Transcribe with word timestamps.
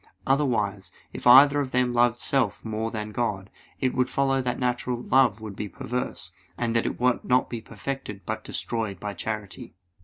Otherwise, 0.25 0.91
if 1.13 1.27
either 1.27 1.59
of 1.59 1.69
them 1.69 1.93
loved 1.93 2.19
self 2.19 2.65
more 2.65 2.89
than 2.89 3.11
God, 3.11 3.51
it 3.79 3.93
would 3.93 4.09
follow 4.09 4.41
that 4.41 4.57
natural 4.57 4.99
love 4.99 5.41
would 5.41 5.55
be 5.55 5.69
perverse, 5.69 6.31
and 6.57 6.75
that 6.75 6.87
it 6.87 6.99
would 6.99 7.23
not 7.23 7.51
be 7.51 7.61
perfected 7.61 8.21
but 8.25 8.43
destroyed 8.43 8.99
by 8.99 9.13
charity. 9.13 9.75